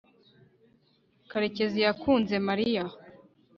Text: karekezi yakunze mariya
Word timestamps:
karekezi 1.31 1.79
yakunze 1.85 2.35
mariya 2.47 2.83